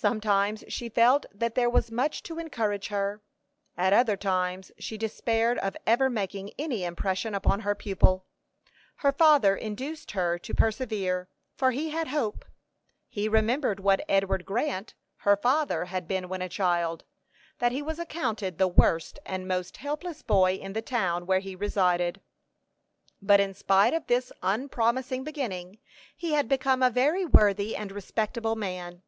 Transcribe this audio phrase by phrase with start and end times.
[0.00, 3.20] Sometimes she felt that there was much to encourage her,
[3.76, 8.24] at other times she despaired of ever making any impression upon her pupil.
[8.98, 12.44] Her father induced her to persevere, for he had hope.
[13.08, 17.02] He remembered what Edward Grant, her father, had been when a child;
[17.58, 21.56] that he was accounted the worst and most hopeless boy in the town where he
[21.56, 22.20] resided;
[23.20, 25.78] but in spite of this unpromising beginning,
[26.16, 29.02] he had become a very worthy and respectable man.